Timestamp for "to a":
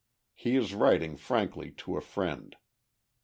1.73-2.01